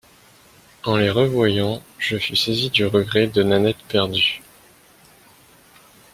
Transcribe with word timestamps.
En 0.83 0.95
les 0.97 1.11
revoyant, 1.11 1.79
je 1.99 2.17
fus 2.17 2.35
saisi 2.35 2.71
du 2.71 2.87
regret 2.87 3.27
de 3.27 3.43
Nanette 3.43 3.77
perdue. 3.87 4.41